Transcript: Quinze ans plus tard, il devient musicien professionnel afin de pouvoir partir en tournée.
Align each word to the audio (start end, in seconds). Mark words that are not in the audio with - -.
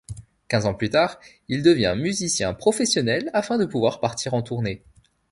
Quinze 0.47 0.65
ans 0.65 0.73
plus 0.73 0.89
tard, 0.89 1.19
il 1.47 1.61
devient 1.61 1.93
musicien 1.95 2.55
professionnel 2.55 3.29
afin 3.33 3.59
de 3.59 3.65
pouvoir 3.67 3.99
partir 3.99 4.33
en 4.33 4.41
tournée. 4.41 4.81